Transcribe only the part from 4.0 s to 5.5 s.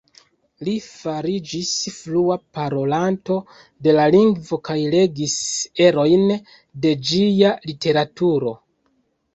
lingvo kaj legis